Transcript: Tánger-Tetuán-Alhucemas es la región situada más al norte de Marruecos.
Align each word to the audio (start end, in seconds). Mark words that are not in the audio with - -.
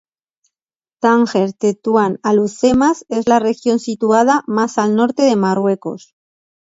Tánger-Tetuán-Alhucemas 1.01 3.05
es 3.07 3.27
la 3.29 3.37
región 3.37 3.77
situada 3.77 4.43
más 4.47 4.79
al 4.79 4.95
norte 4.95 5.21
de 5.21 5.35
Marruecos. 5.35 6.15